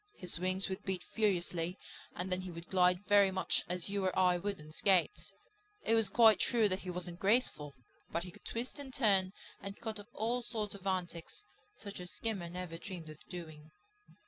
His 0.15 0.39
wings 0.39 0.67
would 0.67 0.81
beat 0.83 1.03
furiously 1.03 1.77
and 2.15 2.31
then 2.31 2.41
he 2.41 2.49
would 2.49 2.67
glide 2.71 3.05
very 3.05 3.29
much 3.29 3.63
as 3.69 3.87
you 3.87 4.03
or 4.03 4.17
I 4.17 4.35
would 4.35 4.59
on 4.59 4.71
skates. 4.71 5.31
It 5.83 5.93
was 5.93 6.09
quite 6.09 6.39
true 6.39 6.67
that 6.69 6.79
he 6.79 6.89
wasn't 6.89 7.19
graceful. 7.19 7.75
But 8.11 8.23
he 8.23 8.31
could 8.31 8.43
twist 8.43 8.79
and 8.79 8.91
turn 8.91 9.31
and 9.61 9.79
cut 9.79 9.99
up 9.99 10.09
all 10.11 10.41
sorts 10.41 10.73
of 10.73 10.87
antics, 10.87 11.45
such 11.75 11.99
as 11.99 12.09
Skimmer 12.09 12.49
never 12.49 12.79
dreamed 12.79 13.11
of 13.11 13.19
doing. 13.29 13.69